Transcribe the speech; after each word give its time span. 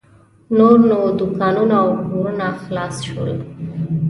نور 0.57 0.75
نو 0.89 0.99
دوکانونه 1.19 1.75
او 1.83 1.89
کورونه 2.03 2.47
خلاص 2.63 2.95
شول. 3.09 3.31